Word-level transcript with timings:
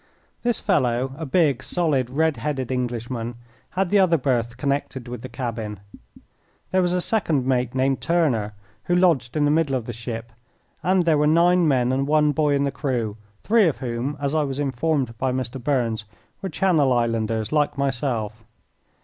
This 0.41 0.59
fellow, 0.59 1.13
a 1.15 1.27
big, 1.27 1.61
solid, 1.61 2.09
red 2.09 2.37
headed 2.37 2.71
Englishman, 2.71 3.35
had 3.77 3.91
the 3.91 3.99
other 3.99 4.17
berth 4.17 4.57
connected 4.57 5.07
with 5.07 5.21
the 5.21 5.29
cabin. 5.29 5.79
There 6.71 6.81
was 6.81 6.91
a 6.91 7.01
second 7.01 7.45
mate 7.45 7.75
named 7.75 8.01
Turner, 8.01 8.55
who 8.85 8.95
lodged 8.95 9.37
in 9.37 9.45
the 9.45 9.51
middle 9.51 9.75
of 9.75 9.85
the 9.85 9.93
ship, 9.93 10.31
and 10.81 11.05
there 11.05 11.19
were 11.19 11.27
nine 11.27 11.67
men 11.67 11.91
and 11.91 12.07
one 12.07 12.31
boy 12.31 12.55
in 12.55 12.63
the 12.63 12.71
crew, 12.71 13.15
three 13.43 13.67
of 13.67 13.77
whom, 13.77 14.17
as 14.19 14.33
I 14.33 14.41
was 14.41 14.57
informed 14.57 15.15
by 15.19 15.31
Mr. 15.31 15.63
Burns, 15.63 16.05
were 16.41 16.49
Channel 16.49 16.91
Islanders 16.91 17.51
like 17.51 17.77
myself. 17.77 18.43